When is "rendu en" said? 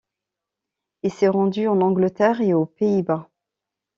1.27-1.79